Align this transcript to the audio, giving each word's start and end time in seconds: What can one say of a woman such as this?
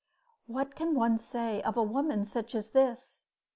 What 0.47 0.73
can 0.75 0.95
one 0.95 1.19
say 1.19 1.61
of 1.61 1.77
a 1.77 1.83
woman 1.83 2.25
such 2.25 2.55
as 2.55 2.69
this? 2.71 3.23